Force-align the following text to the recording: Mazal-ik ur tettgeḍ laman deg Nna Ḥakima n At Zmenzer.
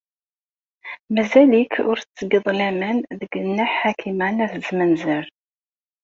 Mazal-ik 1.13 1.73
ur 1.89 1.97
tettgeḍ 1.99 2.45
laman 2.57 2.97
deg 3.19 3.31
Nna 3.47 3.65
Ḥakima 3.77 4.29
n 4.31 4.43
At 4.45 4.53
Zmenzer. 4.67 5.25